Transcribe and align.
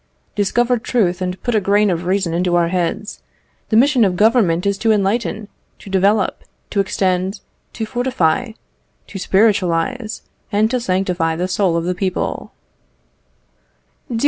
"Discover 0.33 0.79
truth, 0.79 1.21
and 1.21 1.39
put 1.43 1.53
a 1.53 1.61
grain 1.61 1.91
of 1.91 2.05
reason 2.05 2.33
into 2.33 2.55
our 2.55 2.69
heads. 2.69 3.21
The 3.69 3.75
mission 3.77 4.03
of 4.03 4.15
Government 4.15 4.65
is 4.65 4.79
to 4.79 4.91
enlighten, 4.91 5.47
to 5.77 5.91
develop, 5.91 6.43
to 6.71 6.79
extend, 6.79 7.39
to 7.73 7.85
fortify, 7.85 8.53
to 9.05 9.19
spiritualize, 9.19 10.23
and 10.51 10.71
to 10.71 10.79
sanctify 10.79 11.35
the 11.35 11.47
soul 11.47 11.77
of 11.77 11.83
the 11.85 11.93
people." 11.93 12.51